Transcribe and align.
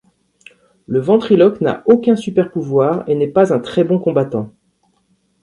Le 0.87 0.99
Ventriloque 0.99 1.61
n'a 1.61 1.83
aucun 1.85 2.15
super-pouvoirs 2.15 3.07
et 3.07 3.13
n'est 3.13 3.27
pas 3.27 3.53
un 3.53 3.59
très 3.59 3.83
bon 3.83 3.99
combattant. 3.99 4.51